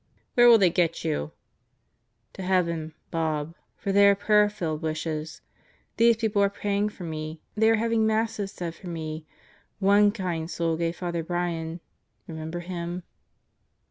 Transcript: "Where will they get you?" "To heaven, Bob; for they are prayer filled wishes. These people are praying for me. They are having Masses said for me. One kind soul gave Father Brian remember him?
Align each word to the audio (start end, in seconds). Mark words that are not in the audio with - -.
"Where 0.33 0.49
will 0.49 0.57
they 0.57 0.71
get 0.71 1.03
you?" 1.05 1.31
"To 2.33 2.41
heaven, 2.41 2.95
Bob; 3.11 3.53
for 3.77 3.91
they 3.91 4.07
are 4.09 4.15
prayer 4.15 4.49
filled 4.49 4.81
wishes. 4.81 5.41
These 5.97 6.17
people 6.17 6.41
are 6.41 6.49
praying 6.49 6.89
for 6.89 7.03
me. 7.03 7.43
They 7.53 7.69
are 7.69 7.75
having 7.75 8.07
Masses 8.07 8.51
said 8.51 8.73
for 8.73 8.87
me. 8.89 9.27
One 9.77 10.11
kind 10.11 10.49
soul 10.49 10.75
gave 10.75 10.95
Father 10.95 11.21
Brian 11.21 11.81
remember 12.27 12.61
him? 12.61 13.03